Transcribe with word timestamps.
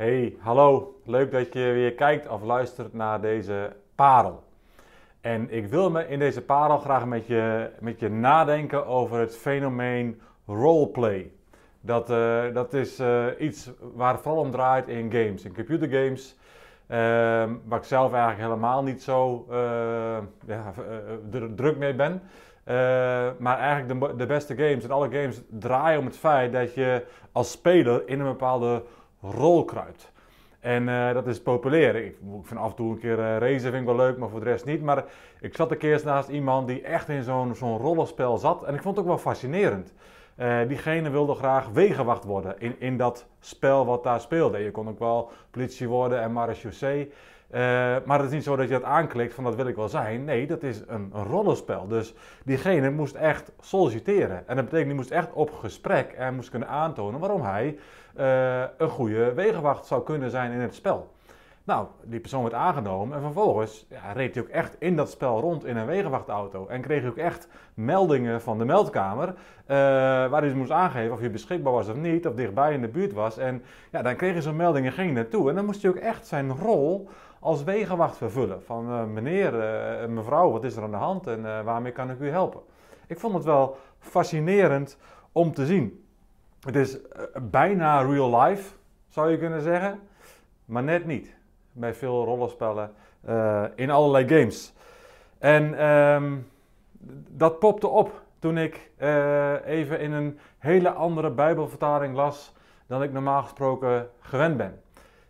Hey, 0.00 0.36
hallo. 0.38 1.00
Leuk 1.04 1.30
dat 1.30 1.52
je 1.52 1.60
weer 1.60 1.94
kijkt 1.94 2.28
of 2.28 2.42
luistert 2.42 2.92
naar 2.92 3.20
deze 3.20 3.72
parel. 3.94 4.42
En 5.20 5.50
ik 5.50 5.66
wil 5.66 5.90
me 5.90 6.08
in 6.08 6.18
deze 6.18 6.42
parel 6.42 6.78
graag 6.78 7.06
met 7.06 7.26
je, 7.26 7.70
met 7.80 8.00
je 8.00 8.08
nadenken 8.08 8.86
over 8.86 9.18
het 9.18 9.36
fenomeen 9.36 10.20
roleplay. 10.46 11.32
Dat, 11.80 12.10
uh, 12.10 12.42
dat 12.54 12.74
is 12.74 13.00
uh, 13.00 13.26
iets 13.38 13.70
waar 13.94 14.12
het 14.12 14.22
vooral 14.22 14.40
om 14.40 14.50
draait 14.50 14.88
in 14.88 15.12
games, 15.12 15.44
in 15.44 15.54
computergames. 15.54 16.36
Uh, 16.88 16.96
waar 17.64 17.78
ik 17.78 17.84
zelf 17.84 18.12
eigenlijk 18.12 18.42
helemaal 18.42 18.82
niet 18.82 19.02
zo 19.02 19.46
ja, 20.46 20.72
druk 21.54 21.76
mee 21.76 21.94
ben. 21.94 22.22
maar 23.38 23.58
eigenlijk 23.58 24.00
de, 24.00 24.16
de 24.16 24.26
beste 24.26 24.56
games 24.56 24.84
en 24.84 24.90
alle 24.90 25.10
games 25.10 25.40
draaien 25.48 25.98
om 25.98 26.06
het 26.06 26.18
feit 26.18 26.52
dat 26.52 26.74
je 26.74 27.06
als 27.32 27.50
speler 27.50 28.08
in 28.08 28.20
een 28.20 28.26
bepaalde 28.26 28.82
rolkruid. 29.20 30.12
En 30.60 30.88
uh, 30.88 31.12
dat 31.12 31.26
is 31.26 31.42
populair. 31.42 31.94
Ik, 31.96 32.04
ik 32.04 32.16
vind 32.42 32.60
af 32.60 32.70
en 32.70 32.76
toe 32.76 32.90
een 32.90 32.98
keer 32.98 33.18
uh, 33.18 33.36
racen 33.38 33.60
vind 33.60 33.74
ik 33.74 33.84
wel 33.84 33.96
leuk, 33.96 34.18
maar 34.18 34.28
voor 34.28 34.40
de 34.40 34.50
rest 34.50 34.64
niet. 34.64 34.82
Maar 34.82 35.04
ik 35.40 35.56
zat 35.56 35.70
een 35.70 35.78
keer 35.78 36.00
naast 36.04 36.28
iemand 36.28 36.68
die 36.68 36.82
echt 36.82 37.08
in 37.08 37.22
zo'n 37.22 37.54
zo'n 37.54 37.78
rollenspel 37.78 38.38
zat. 38.38 38.64
En 38.64 38.74
ik 38.74 38.82
vond 38.82 38.96
het 38.96 39.04
ook 39.04 39.10
wel 39.10 39.20
fascinerend. 39.20 39.92
Uh, 40.40 40.58
diegene 40.68 41.10
wilde 41.10 41.34
graag 41.34 41.68
wegenwacht 41.68 42.24
worden 42.24 42.54
in, 42.58 42.76
in 42.78 42.96
dat 42.96 43.26
spel 43.40 43.86
wat 43.86 44.02
daar 44.02 44.20
speelde. 44.20 44.58
Je 44.58 44.70
kon 44.70 44.88
ook 44.88 44.98
wel 44.98 45.30
politie 45.50 45.88
worden 45.88 46.20
en 46.20 46.32
marechaussee. 46.32 47.12
maar 48.04 48.18
het 48.18 48.26
is 48.26 48.30
niet 48.30 48.44
zo 48.44 48.56
dat 48.56 48.68
je 48.68 48.74
dat 48.74 48.82
aanklikt 48.82 49.34
van 49.34 49.44
dat 49.44 49.54
wil 49.54 49.66
ik 49.66 49.76
wel 49.76 49.88
zijn. 49.88 50.24
Nee, 50.24 50.46
dat 50.46 50.62
is 50.62 50.82
een, 50.86 51.12
rollenspel. 51.12 51.86
Dus 51.88 52.14
diegene 52.44 52.90
moest 52.90 53.14
echt 53.14 53.52
solliciteren. 53.60 54.48
En 54.48 54.56
dat 54.56 54.64
betekent, 54.64 54.86
die 54.86 54.94
moest 54.94 55.10
echt 55.10 55.32
op 55.32 55.52
gesprek 55.52 56.12
en 56.12 56.34
moest 56.34 56.50
kunnen 56.50 56.68
aantonen 56.68 57.20
waarom 57.20 57.42
hij 57.42 57.78
uh, 58.18 58.62
een 58.76 58.88
goede 58.88 59.32
wegenwacht 59.32 59.86
zou 59.86 60.02
kunnen 60.02 60.30
zijn 60.30 60.52
in 60.52 60.60
het 60.60 60.74
spel. 60.74 61.10
Nou, 61.70 61.86
die 62.04 62.20
persoon 62.20 62.42
werd 62.42 62.54
aangenomen 62.54 63.16
en 63.16 63.22
vervolgens 63.22 63.86
ja, 63.88 64.12
reed 64.12 64.34
hij 64.34 64.42
ook 64.42 64.48
echt 64.48 64.76
in 64.78 64.96
dat 64.96 65.10
spel 65.10 65.40
rond 65.40 65.64
in 65.64 65.76
een 65.76 65.86
wegenwachtauto. 65.86 66.66
En 66.66 66.80
kreeg 66.80 67.00
hij 67.00 67.10
ook 67.10 67.16
echt 67.16 67.48
meldingen 67.74 68.40
van 68.40 68.58
de 68.58 68.64
meldkamer, 68.64 69.28
uh, 69.28 69.34
waar 69.66 70.30
hij 70.30 70.40
dus 70.40 70.54
moest 70.54 70.70
aangeven 70.70 71.12
of 71.12 71.20
je 71.20 71.30
beschikbaar 71.30 71.72
was 71.72 71.88
of 71.88 71.96
niet, 71.96 72.26
of 72.26 72.34
dichtbij 72.34 72.74
in 72.74 72.80
de 72.80 72.88
buurt 72.88 73.12
was. 73.12 73.38
En 73.38 73.62
ja, 73.90 74.02
dan 74.02 74.16
kreeg 74.16 74.32
hij 74.32 74.42
zo'n 74.42 74.56
melding 74.56 74.86
en 74.86 74.92
ging 74.92 75.14
naartoe. 75.14 75.48
En 75.48 75.54
dan 75.54 75.64
moest 75.64 75.82
hij 75.82 75.90
ook 75.90 75.96
echt 75.96 76.26
zijn 76.26 76.56
rol 76.56 77.08
als 77.40 77.64
wegenwacht 77.64 78.16
vervullen. 78.16 78.62
Van 78.62 78.88
uh, 78.88 79.04
meneer, 79.04 79.54
uh, 79.54 80.08
mevrouw, 80.08 80.50
wat 80.50 80.64
is 80.64 80.76
er 80.76 80.82
aan 80.82 80.90
de 80.90 80.96
hand 80.96 81.26
en 81.26 81.64
waarmee 81.64 81.92
kan 81.92 82.10
ik 82.10 82.20
u 82.20 82.28
helpen? 82.28 82.60
Ik 83.06 83.18
vond 83.18 83.34
het 83.34 83.44
wel 83.44 83.76
fascinerend 83.98 84.98
om 85.32 85.52
te 85.52 85.66
zien. 85.66 86.04
Het 86.60 86.76
is 86.76 87.02
eh, 87.02 87.22
bijna 87.42 88.00
real 88.02 88.40
life, 88.40 88.74
zou 89.08 89.30
je 89.30 89.38
kunnen 89.38 89.62
zeggen, 89.62 89.98
maar 90.64 90.82
net 90.82 91.06
niet. 91.06 91.38
Bij 91.72 91.94
veel 91.94 92.24
rollenspellen 92.24 92.92
uh, 93.28 93.64
in 93.74 93.90
allerlei 93.90 94.28
games. 94.28 94.72
En 95.38 95.86
um, 95.86 96.48
dat 97.28 97.58
popte 97.58 97.86
op 97.86 98.22
toen 98.38 98.58
ik 98.58 98.90
uh, 98.98 99.66
even 99.66 100.00
in 100.00 100.12
een 100.12 100.38
hele 100.58 100.90
andere 100.90 101.30
Bijbelvertaling 101.30 102.14
las 102.14 102.54
dan 102.86 103.02
ik 103.02 103.12
normaal 103.12 103.42
gesproken 103.42 104.08
gewend 104.20 104.56
ben. 104.56 104.80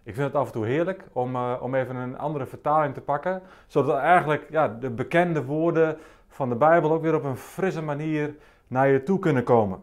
Ik 0.02 0.14
vind 0.14 0.26
het 0.26 0.36
af 0.36 0.46
en 0.46 0.52
toe 0.52 0.66
heerlijk 0.66 1.04
om, 1.12 1.34
uh, 1.34 1.56
om 1.60 1.74
even 1.74 1.96
een 1.96 2.18
andere 2.18 2.46
vertaling 2.46 2.94
te 2.94 3.00
pakken, 3.00 3.42
zodat 3.66 3.98
eigenlijk 3.98 4.46
ja, 4.50 4.68
de 4.68 4.90
bekende 4.90 5.44
woorden 5.44 5.98
van 6.28 6.48
de 6.48 6.54
Bijbel 6.54 6.92
ook 6.92 7.02
weer 7.02 7.14
op 7.14 7.24
een 7.24 7.36
frisse 7.36 7.82
manier 7.82 8.36
naar 8.66 8.88
je 8.88 9.02
toe 9.02 9.18
kunnen 9.18 9.44
komen. 9.44 9.82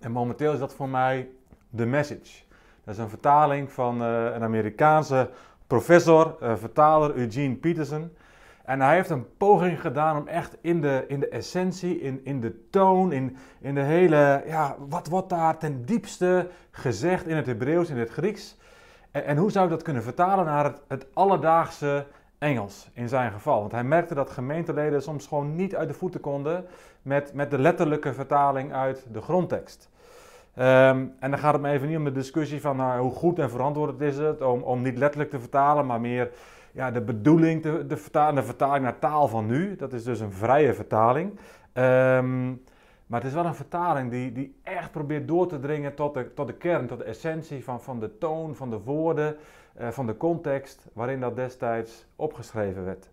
En 0.00 0.12
momenteel 0.12 0.52
is 0.52 0.58
dat 0.58 0.74
voor 0.74 0.88
mij 0.88 1.28
The 1.76 1.86
Message. 1.86 2.42
Dat 2.84 2.94
is 2.94 3.00
een 3.00 3.08
vertaling 3.08 3.72
van 3.72 4.02
uh, 4.02 4.24
een 4.34 4.42
Amerikaanse 4.42 5.30
professor, 5.66 6.36
uh, 6.42 6.54
vertaler 6.56 7.14
Eugene 7.14 7.54
Peterson. 7.54 8.10
En 8.64 8.80
hij 8.80 8.94
heeft 8.94 9.10
een 9.10 9.36
poging 9.36 9.80
gedaan 9.80 10.16
om 10.16 10.26
echt 10.26 10.56
in 10.60 10.80
de, 10.80 11.04
in 11.08 11.20
de 11.20 11.28
essentie, 11.28 12.00
in, 12.00 12.20
in 12.24 12.40
de 12.40 12.68
toon, 12.70 13.12
in, 13.12 13.36
in 13.60 13.74
de 13.74 13.80
hele, 13.80 14.42
ja, 14.46 14.76
wat 14.88 15.08
wordt 15.08 15.28
daar 15.28 15.58
ten 15.58 15.84
diepste 15.84 16.48
gezegd 16.70 17.26
in 17.26 17.36
het 17.36 17.46
Hebreeuws, 17.46 17.90
in 17.90 17.98
het 17.98 18.10
Grieks? 18.10 18.56
En, 19.10 19.24
en, 19.24 19.36
hoe 19.36 19.50
zou 19.50 19.64
ik 19.64 19.70
dat 19.70 19.82
kunnen 19.82 20.02
vertalen 20.02 20.44
naar 20.44 20.64
het, 20.64 20.82
het 20.88 21.06
alledaagse 21.14 22.06
Engels 22.38 22.90
in 22.92 23.08
zijn 23.08 23.32
geval? 23.32 23.60
Want 23.60 23.72
hij 23.72 23.84
merkte 23.84 24.14
dat 24.14 24.30
gemeenteleden 24.30 25.02
soms 25.02 25.26
gewoon 25.26 25.56
niet 25.56 25.76
uit 25.76 25.88
de 25.88 25.94
voeten 25.94 26.20
konden 26.20 26.66
met, 27.02 27.34
met 27.34 27.50
de 27.50 27.58
letterlijke 27.58 28.14
vertaling 28.14 28.72
uit 28.72 29.06
de 29.12 29.20
grondtekst. 29.20 29.88
Um, 30.58 31.14
en 31.18 31.30
dan 31.30 31.38
gaat 31.38 31.52
het 31.52 31.62
me 31.62 31.70
even 31.70 31.88
niet 31.88 31.96
om 31.96 32.04
de 32.04 32.12
discussie 32.12 32.60
van 32.60 32.76
nou, 32.76 33.00
hoe 33.00 33.12
goed 33.12 33.38
en 33.38 33.50
verantwoord 33.50 34.00
is 34.00 34.18
het 34.18 34.42
om, 34.42 34.62
om 34.62 34.82
niet 34.82 34.98
letterlijk 34.98 35.30
te 35.30 35.40
vertalen, 35.40 35.86
maar 35.86 36.00
meer 36.00 36.30
ja, 36.72 36.90
de 36.90 37.00
bedoeling 37.00 37.62
te, 37.62 37.86
de, 37.86 37.96
vertalen, 37.96 38.34
de 38.34 38.42
vertaling 38.42 38.84
naar 38.84 38.98
taal 38.98 39.28
van 39.28 39.46
nu. 39.46 39.76
Dat 39.76 39.92
is 39.92 40.04
dus 40.04 40.20
een 40.20 40.32
vrije 40.32 40.74
vertaling. 40.74 41.30
Um, 41.72 42.62
maar 43.06 43.20
het 43.20 43.28
is 43.28 43.34
wel 43.34 43.46
een 43.46 43.54
vertaling 43.54 44.10
die, 44.10 44.32
die 44.32 44.56
echt 44.62 44.90
probeert 44.90 45.28
door 45.28 45.46
te 45.46 45.60
dringen 45.60 45.94
tot 45.94 46.14
de, 46.14 46.34
tot 46.34 46.46
de 46.46 46.54
kern, 46.54 46.86
tot 46.86 46.98
de 46.98 47.04
essentie 47.04 47.64
van, 47.64 47.80
van 47.80 48.00
de 48.00 48.18
toon, 48.18 48.54
van 48.54 48.70
de 48.70 48.78
woorden, 48.78 49.36
uh, 49.80 49.88
van 49.88 50.06
de 50.06 50.16
context 50.16 50.86
waarin 50.92 51.20
dat 51.20 51.36
destijds 51.36 52.06
opgeschreven 52.16 52.84
werd. 52.84 53.10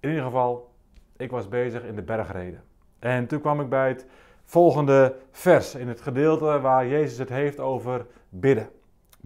In 0.00 0.08
ieder 0.08 0.24
geval, 0.24 0.70
ik 1.16 1.30
was 1.30 1.48
bezig 1.48 1.84
in 1.84 1.94
de 1.94 2.02
bergreden. 2.02 2.62
En 2.98 3.26
toen 3.26 3.40
kwam 3.40 3.60
ik 3.60 3.68
bij 3.68 3.88
het 3.88 4.06
volgende 4.50 5.16
vers 5.30 5.74
in 5.74 5.88
het 5.88 6.00
gedeelte 6.00 6.60
waar 6.60 6.86
Jezus 6.86 7.18
het 7.18 7.28
heeft 7.28 7.60
over 7.60 8.06
bidden. 8.28 8.70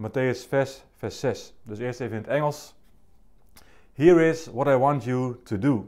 Matthäus 0.01 0.49
6, 0.49 0.85
vers 0.97 1.19
6. 1.19 1.53
Dus 1.63 1.79
eerst 1.79 1.99
even 1.99 2.17
in 2.17 2.21
het 2.21 2.31
Engels. 2.31 2.75
Here 3.93 4.29
is 4.29 4.45
what 4.45 4.67
I 4.67 4.75
want 4.75 5.03
you 5.03 5.35
to 5.43 5.57
do. 5.57 5.85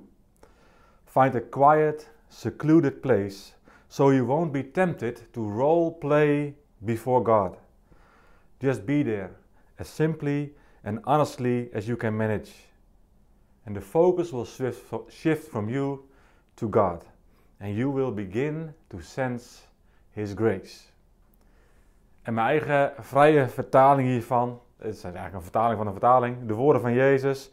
Find 1.06 1.36
a 1.36 1.42
quiet, 1.50 2.10
secluded 2.28 3.02
place 3.02 3.54
so 3.88 4.12
you 4.12 4.26
won't 4.26 4.52
be 4.52 4.72
tempted 4.72 5.28
to 5.32 5.50
role 5.50 5.92
play 5.92 6.56
before 6.78 7.24
God. 7.24 7.58
Just 8.60 8.86
be 8.86 9.04
there 9.04 9.30
as 9.76 9.96
simply 9.96 10.54
and 10.84 11.00
honestly 11.04 11.70
as 11.74 11.86
you 11.86 11.98
can 11.98 12.18
manage. 12.18 12.52
And 13.66 13.76
the 13.76 13.82
focus 13.82 14.32
will 14.32 14.48
shift 15.10 15.52
from 15.52 15.70
you 15.70 16.10
to 16.56 16.70
God. 16.70 17.06
And 17.60 17.76
you 17.76 17.94
will 17.94 18.14
begin 18.14 18.74
to 18.88 19.00
sense 19.00 19.62
His 20.10 20.34
grace. 20.34 20.84
En 22.22 22.34
mijn 22.34 22.48
eigen 22.48 22.94
vrije 23.04 23.48
vertaling 23.48 24.08
hiervan, 24.08 24.62
het 24.78 24.96
is 24.96 25.04
eigenlijk 25.04 25.36
een 25.36 25.42
vertaling 25.42 25.78
van 25.78 25.88
een 25.88 25.94
vertaling, 25.94 26.48
de 26.48 26.54
woorden 26.54 26.82
van 26.82 26.94
Jezus. 26.94 27.52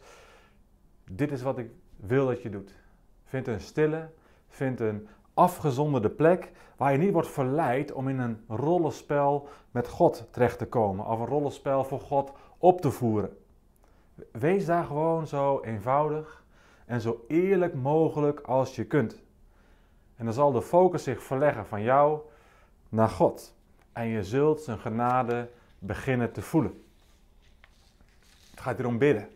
Dit 1.09 1.31
is 1.31 1.41
wat 1.41 1.57
ik 1.57 1.69
wil 1.95 2.27
dat 2.27 2.41
je 2.41 2.49
doet. 2.49 2.71
Vind 3.23 3.47
een 3.47 3.61
stille, 3.61 4.09
vind 4.47 4.79
een 4.79 5.07
afgezonderde 5.33 6.09
plek 6.09 6.51
waar 6.77 6.91
je 6.91 6.97
niet 6.97 7.11
wordt 7.11 7.27
verleid 7.27 7.91
om 7.91 8.07
in 8.07 8.19
een 8.19 8.43
rollenspel 8.47 9.47
met 9.71 9.87
God 9.87 10.27
terecht 10.31 10.57
te 10.57 10.67
komen 10.67 11.05
of 11.05 11.19
een 11.19 11.25
rollenspel 11.25 11.83
voor 11.83 11.99
God 11.99 12.31
op 12.57 12.81
te 12.81 12.91
voeren. 12.91 13.37
Wees 14.31 14.65
daar 14.65 14.85
gewoon 14.85 15.27
zo 15.27 15.61
eenvoudig 15.61 16.43
en 16.85 17.01
zo 17.01 17.25
eerlijk 17.27 17.73
mogelijk 17.73 18.39
als 18.39 18.75
je 18.75 18.85
kunt. 18.85 19.23
En 20.15 20.25
dan 20.25 20.33
zal 20.33 20.51
de 20.51 20.61
focus 20.61 21.03
zich 21.03 21.23
verleggen 21.23 21.65
van 21.65 21.81
jou 21.81 22.19
naar 22.89 23.09
God. 23.09 23.55
En 23.93 24.07
je 24.07 24.23
zult 24.23 24.61
zijn 24.61 24.79
genade 24.79 25.49
beginnen 25.79 26.31
te 26.31 26.41
voelen. 26.41 26.83
Het 28.51 28.59
gaat 28.59 28.77
hier 28.77 28.87
om 28.87 28.97
bidden. 28.97 29.29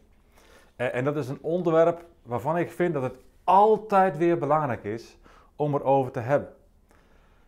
En 0.76 1.04
dat 1.04 1.16
is 1.16 1.28
een 1.28 1.42
onderwerp 1.42 2.06
waarvan 2.24 2.58
ik 2.58 2.72
vind 2.72 2.94
dat 2.94 3.04
het 3.04 3.16
altijd 3.44 4.18
weer 4.18 4.38
belangrijk 4.38 4.84
is 4.84 5.18
om 5.56 5.76
erover 5.76 6.12
te 6.12 6.20
hebben. 6.20 6.54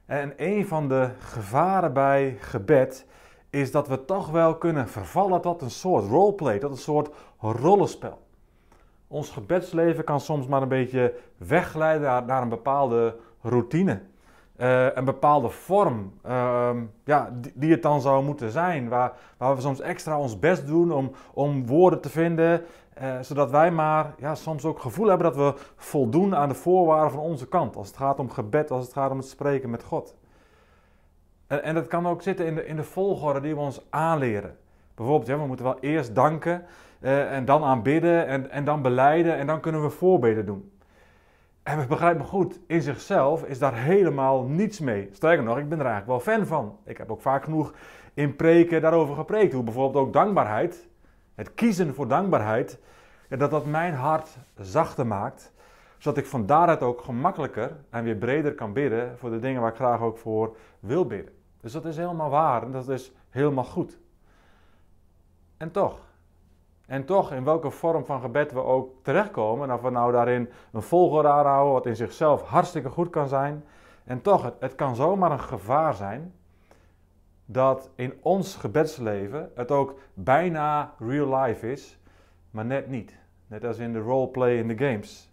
En 0.06 0.34
een 0.38 0.68
van 0.68 0.88
de 0.88 1.10
gevaren 1.20 1.94
bij 1.94 2.38
gebed 2.40 3.06
is 3.50 3.72
dat 3.72 3.88
we 3.88 4.06
toch 4.06 4.30
wel 4.30 4.58
kunnen 4.58 4.88
vervallen 4.88 5.42
tot 5.42 5.62
een 5.62 5.72
soort 5.72 6.06
roleplay, 6.06 6.60
tot 6.60 6.72
een 6.72 6.78
soort 6.78 7.10
rollenspel. 7.40 8.20
Ons 9.12 9.30
gebedsleven 9.30 10.04
kan 10.04 10.20
soms 10.20 10.48
maar 10.48 10.62
een 10.62 10.68
beetje 10.68 11.14
wegglijden 11.38 12.26
naar, 12.26 12.42
een 12.42 12.50
bepaalde 12.50 13.16
routine. 13.42 14.02
Uh, 14.58 14.96
een 14.96 15.06
bepaalde 15.06 15.50
vorm 15.50 16.14
uh, 16.26 16.70
ja, 17.04 17.30
die, 17.56 17.72
het 17.72 17.82
dan 17.82 18.02
zou 18.02 18.24
moeten 18.24 18.52
zijn. 18.52 18.90
Waar, 18.90 19.14
waar 19.38 19.56
we 19.56 19.62
soms 19.62 19.80
extra 19.80 20.20
ons 20.20 20.40
best 20.40 20.68
doen 20.68 20.92
om, 20.92 21.12
om 21.34 21.68
woorden 21.68 22.02
te 22.02 22.10
vinden. 22.10 22.62
Uh, 23.02 23.20
zodat 23.22 23.50
wij 23.50 23.72
maar 23.72 24.14
ja, 24.18 24.36
soms 24.36 24.66
ook 24.66 24.80
gevoel 24.80 25.08
hebben 25.08 25.34
dat 25.34 25.36
we 25.36 25.62
voldoen 25.76 26.36
aan 26.36 26.50
de 26.50 26.56
voorwaarden 26.56 27.12
van 27.12 27.20
onze 27.20 27.48
kant. 27.48 27.76
Als 27.76 27.88
het 27.88 27.98
gaat 27.98 28.20
om 28.20 28.30
gebed, 28.30 28.72
als 28.72 28.84
het 28.84 28.94
gaat 28.94 29.12
om 29.12 29.18
het 29.18 29.28
spreken 29.28 29.70
met 29.70 29.84
God. 29.84 30.16
En, 31.48 31.64
en 31.64 31.76
dat 31.76 31.88
kan 31.88 32.08
ook 32.08 32.22
zitten 32.22 32.46
in 32.46 32.56
de, 32.56 32.66
in 32.66 32.76
de 32.76 32.84
volgorde 32.84 33.40
die 33.40 33.56
we 33.56 33.62
ons 33.62 33.82
aanleren. 33.90 34.58
Bijvoorbeeld, 35.02 35.30
ja, 35.30 35.38
we 35.38 35.48
moeten 35.48 35.66
wel 35.66 35.80
eerst 35.80 36.16
danken. 36.16 36.66
Uh, 37.00 37.34
en 37.34 37.46
dan 37.46 37.64
aanbidden 37.64 38.28
en, 38.28 38.52
en 38.52 38.66
dan 38.66 38.82
beleiden 38.82 39.36
en 39.36 39.48
dan 39.48 39.60
kunnen 39.60 39.82
we 39.82 39.90
voorbeden 39.90 40.46
doen. 40.46 40.72
En 41.64 41.80
we 41.80 41.86
begrijpen 41.86 42.26
goed, 42.26 42.60
in 42.68 42.82
zichzelf 42.82 43.44
is 43.44 43.60
daar 43.60 43.76
helemaal 43.76 44.44
niets 44.44 44.80
mee. 44.80 45.10
Sterker 45.12 45.44
nog, 45.44 45.58
ik 45.58 45.70
ben 45.70 45.80
er 45.80 45.86
eigenlijk 45.86 46.26
wel 46.26 46.36
fan 46.36 46.46
van. 46.46 46.78
Ik 46.86 46.98
heb 46.98 47.12
ook 47.12 47.22
vaak 47.22 47.44
genoeg 47.44 47.74
in 48.14 48.36
preken 48.36 48.82
daarover 48.82 49.16
gepreekt. 49.16 49.54
Hoe 49.54 49.64
bijvoorbeeld 49.64 50.06
ook 50.06 50.14
dankbaarheid, 50.14 50.88
het 51.36 51.54
kiezen 51.54 51.94
voor 51.94 52.08
dankbaarheid, 52.08 52.80
dat 53.30 53.52
dat 53.52 53.66
mijn 53.66 53.94
hart 53.94 54.38
zachter 54.60 55.08
maakt. 55.08 55.54
Zodat 55.98 56.18
ik 56.18 56.26
van 56.26 56.46
daaruit 56.46 56.82
ook 56.82 57.02
gemakkelijker 57.02 57.76
en 57.90 58.04
weer 58.04 58.16
breder 58.16 58.54
kan 58.54 58.74
bidden 58.74 59.18
voor 59.18 59.30
de 59.30 59.40
dingen 59.40 59.62
waar 59.62 59.72
ik 59.72 59.76
graag 59.76 60.02
ook 60.02 60.18
voor 60.18 60.56
wil 60.80 61.06
bidden. 61.06 61.34
Dus 61.62 61.72
dat 61.72 61.86
is 61.86 61.98
helemaal 61.98 62.30
waar 62.30 62.64
en 62.64 62.72
dat 62.72 62.90
is 62.90 63.12
helemaal 63.30 63.64
goed. 63.64 64.01
En 65.62 65.72
toch, 65.72 66.00
en 66.86 67.06
toch, 67.06 67.32
in 67.32 67.44
welke 67.44 67.70
vorm 67.70 68.06
van 68.06 68.22
gebed 68.22 68.52
we 68.52 68.60
ook 68.60 68.94
terechtkomen, 69.02 69.70
en 69.70 69.76
of 69.76 69.82
we 69.82 69.90
nou 69.90 70.12
daarin 70.12 70.50
een 70.72 70.82
volgorde 70.82 71.28
aanhouden, 71.28 71.74
wat 71.74 71.86
in 71.86 71.96
zichzelf 71.96 72.42
hartstikke 72.42 72.90
goed 72.90 73.10
kan 73.10 73.28
zijn, 73.28 73.64
en 74.04 74.22
toch, 74.22 74.44
het, 74.44 74.54
het 74.60 74.76
kan 74.76 74.96
zomaar 74.96 75.32
een 75.32 75.40
gevaar 75.40 75.94
zijn 75.94 76.34
dat 77.46 77.90
in 77.96 78.14
ons 78.22 78.56
gebedsleven 78.56 79.52
het 79.56 79.72
ook 79.72 80.00
bijna 80.14 80.94
real 81.00 81.36
life 81.36 81.72
is, 81.72 82.00
maar 82.52 82.66
net 82.66 82.88
niet. 82.88 83.16
Net 83.48 83.66
als 83.66 83.78
in 83.78 83.94
de 83.94 84.00
roleplay 84.00 84.58
in 84.58 84.68
de 84.68 84.78
games. 84.78 85.30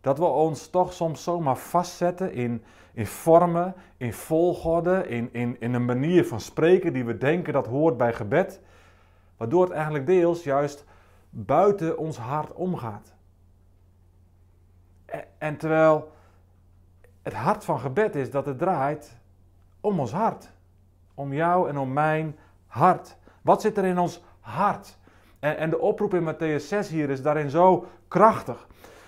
Dat 0.00 0.18
we 0.18 0.24
ons 0.24 0.68
toch 0.68 0.92
soms 0.92 1.22
zomaar 1.22 1.56
vastzetten 1.56 2.32
in, 2.32 2.64
in 2.92 3.06
vormen, 3.06 3.74
in 3.96 4.12
volgorde, 4.12 5.08
in, 5.08 5.28
in, 5.32 5.56
in 5.60 5.74
een 5.74 5.84
manier 5.84 6.26
van 6.26 6.40
spreken 6.40 6.92
die 6.92 7.04
we 7.04 7.18
denken 7.18 7.52
dat 7.52 7.66
hoort 7.66 7.96
bij 7.96 8.12
gebed. 8.12 8.60
Waardoor 9.42 9.64
het 9.64 9.72
eigenlijk 9.72 10.06
deels 10.06 10.42
juist 10.42 10.84
buiten 11.30 11.98
ons 11.98 12.18
hart 12.18 12.52
omgaat. 12.52 13.14
En 15.38 15.56
terwijl 15.56 16.12
het 17.22 17.32
hart 17.32 17.64
van 17.64 17.80
gebed 17.80 18.14
is 18.14 18.30
dat 18.30 18.46
het 18.46 18.58
draait 18.58 19.18
om 19.80 20.00
ons 20.00 20.12
hart. 20.12 20.50
Om 21.14 21.32
jou 21.32 21.68
en 21.68 21.78
om 21.78 21.92
mijn 21.92 22.38
hart. 22.66 23.16
Wat 23.40 23.60
zit 23.60 23.76
er 23.76 23.84
in 23.84 23.98
ons 23.98 24.22
hart? 24.40 24.98
En, 25.38 25.70
de 25.70 25.78
oproep 25.78 26.14
in 26.14 26.34
Matthäus 26.34 26.66
6 26.66 26.88
hier 26.88 27.10
is 27.10 27.22
daarin 27.22 27.50
zo 27.50 27.86
krachtig. 28.08 28.66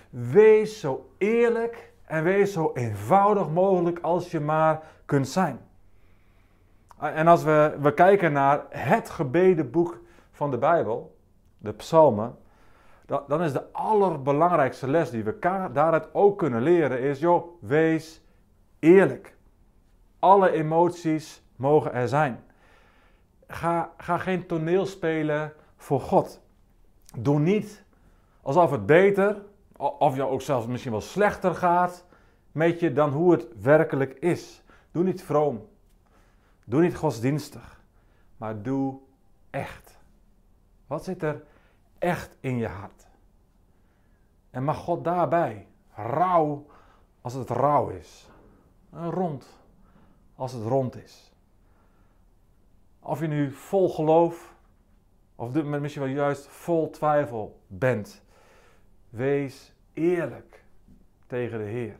Wees 0.09 0.79
zo 0.79 1.09
eerlijk 1.17 1.93
en 2.05 2.23
wees 2.23 2.53
zo 2.53 2.71
eenvoudig 2.73 3.49
mogelijk 3.49 3.99
als 4.01 4.31
je 4.31 4.39
maar 4.39 4.81
kunt 5.05 5.27
zijn. 5.27 5.59
En 6.99 7.27
als 7.27 7.43
we, 7.43 7.77
we 7.79 7.93
kijken 7.93 8.31
naar 8.31 8.65
het 8.69 9.09
gebedenboek 9.09 10.03
van 10.35 10.51
de 10.51 10.57
Bijbel, 10.57 11.17
de 11.57 11.73
psalmen, 11.73 12.37
dan 13.05 13.43
is 13.43 13.53
de 13.53 13.71
allerbelangrijkste 13.71 14.87
les 14.87 15.09
die 15.09 15.23
we 15.23 15.39
daaruit 15.73 16.13
ook 16.13 16.37
kunnen 16.37 16.61
leren 16.61 16.99
is, 16.99 17.19
joh, 17.19 17.47
wees 17.59 18.21
eerlijk. 18.79 19.35
Alle 20.19 20.51
emoties 20.51 21.43
mogen 21.55 21.93
er 21.93 22.07
zijn. 22.07 22.43
Ga, 23.47 23.93
ga 23.97 24.17
geen 24.17 24.45
toneel 24.45 24.85
spelen 24.85 25.53
voor 25.77 26.01
God. 26.01 26.41
Doe 27.17 27.39
niet 27.39 27.83
alsof 28.41 28.71
het 28.71 28.85
beter, 28.85 29.41
of 29.77 30.15
jou 30.15 30.31
ook 30.31 30.41
zelfs 30.41 30.67
misschien 30.67 30.91
wel 30.91 31.01
slechter 31.01 31.55
gaat 31.55 32.05
met 32.51 32.79
je 32.79 32.93
dan 32.93 33.09
hoe 33.11 33.31
het 33.31 33.47
werkelijk 33.61 34.13
is. 34.19 34.63
Doe 34.91 35.03
niet 35.03 35.23
vroom. 35.23 35.67
Doe 36.65 36.81
niet 36.81 36.95
godsdienstig. 36.95 37.81
Maar 38.37 38.61
doe 38.61 38.97
echt. 39.49 39.97
Wat 40.87 41.03
zit 41.03 41.23
er 41.23 41.43
echt 41.97 42.37
in 42.39 42.57
je 42.57 42.67
hart? 42.67 43.07
En 44.49 44.63
mag 44.63 44.77
God 44.77 45.03
daarbij 45.03 45.67
rauw 45.95 46.65
als 47.21 47.33
het 47.33 47.49
rauw 47.49 47.89
is. 47.89 48.29
En 48.91 49.11
rond 49.11 49.59
als 50.35 50.51
het 50.51 50.63
rond 50.63 50.95
is. 50.95 51.33
Of 52.99 53.19
je 53.19 53.27
nu 53.27 53.51
vol 53.51 53.89
geloof, 53.89 54.55
of 55.35 55.63
misschien 55.63 56.03
wel 56.03 56.11
juist 56.11 56.47
vol 56.47 56.89
twijfel 56.89 57.61
bent. 57.67 58.23
Wees 59.09 59.73
eerlijk 59.93 60.63
tegen 61.27 61.57
de 61.57 61.63
Heer. 61.63 61.99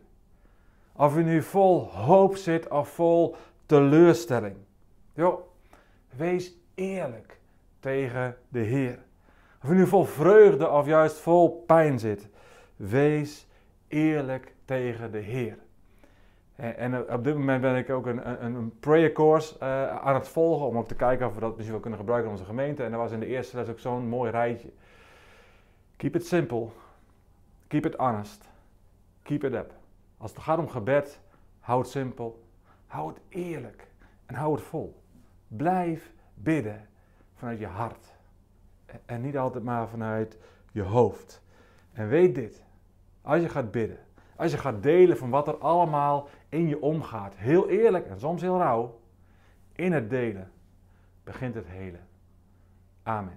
Of 0.93 1.15
je 1.15 1.21
nu 1.21 1.41
vol 1.41 1.91
hoop 1.91 2.35
zit 2.35 2.69
of 2.69 2.89
vol 2.89 3.35
teleurstelling. 3.65 4.57
Wees 6.09 6.53
eerlijk 6.73 7.39
tegen 7.85 8.37
de 8.49 8.59
Heer. 8.59 8.99
Of 9.63 9.69
je 9.69 9.75
nu 9.75 9.87
vol 9.87 10.03
vreugde 10.03 10.69
of 10.69 10.85
juist 10.85 11.17
vol 11.17 11.63
pijn 11.67 11.99
zit. 11.99 12.29
Wees 12.75 13.47
eerlijk 13.87 14.53
tegen 14.65 15.11
de 15.11 15.17
Heer. 15.17 15.57
En, 16.55 17.11
op 17.11 17.23
dit 17.23 17.35
moment 17.35 17.61
ben 17.61 17.75
ik 17.75 17.89
ook 17.89 18.05
een, 18.05 18.43
een, 18.45 18.55
een 18.55 18.79
prayer 18.79 19.11
course 19.11 19.55
uh, 19.55 19.97
aan 19.97 20.13
het 20.13 20.27
volgen 20.27 20.67
om 20.67 20.77
ook 20.77 20.87
te 20.87 20.95
kijken 20.95 21.27
of 21.27 21.33
we 21.33 21.39
dat 21.39 21.49
misschien 21.49 21.71
wel 21.71 21.79
kunnen 21.79 21.99
gebruiken 21.99 22.29
in 22.31 22.37
onze 22.37 22.49
gemeente. 22.49 22.83
En 22.83 22.91
er 22.91 22.97
was 22.97 23.11
in 23.11 23.19
de 23.19 23.25
eerste 23.25 23.57
les 23.57 23.69
ook 23.69 23.79
zo'n 23.79 24.07
mooi 24.07 24.31
rijtje. 24.31 24.69
Keep 25.97 26.15
it 26.15 26.25
simple. 26.25 26.67
Keep 27.67 27.85
it 27.85 27.95
honest. 27.95 28.49
Keep 29.21 29.43
it 29.43 29.53
up. 29.53 29.73
Als 30.17 30.31
het 30.31 30.41
gaat 30.41 30.59
om 30.59 30.69
gebed, 30.69 31.19
houd 31.59 31.81
het 31.81 31.91
simpel. 31.91 32.43
Hou 32.87 33.07
het 33.07 33.19
eerlijk. 33.29 33.87
En 34.25 34.35
hou 34.35 34.53
het 34.53 34.63
vol. 34.63 35.01
Blijf 35.47 36.11
bidden 36.33 36.87
vanuit 37.35 37.59
je 37.59 37.67
hart. 37.67 38.13
En 39.05 39.21
niet 39.21 39.37
altijd 39.37 39.63
maar 39.63 39.87
vanuit 39.87 40.37
je 40.71 40.81
hoofd. 40.81 41.43
En 41.91 42.07
weet 42.07 42.35
dit. 42.35 42.63
Als 43.21 43.41
je 43.41 43.49
gaat 43.49 43.71
bidden. 43.71 43.99
Als 44.35 44.51
je 44.51 44.57
gaat 44.57 44.83
delen 44.83 45.17
van 45.17 45.29
wat 45.29 45.47
er 45.47 45.57
allemaal 45.57 46.29
in 46.49 46.67
je 46.67 46.81
omgaat. 46.81 47.35
Heel 47.35 47.69
eerlijk 47.69 48.07
en 48.07 48.19
soms 48.19 48.41
heel 48.41 48.57
rauw. 48.57 48.99
In 49.71 49.91
het 49.91 50.09
delen 50.09 50.51
begint 51.23 51.55
het 51.55 51.67
hele. 51.67 51.99
Amen. 53.03 53.33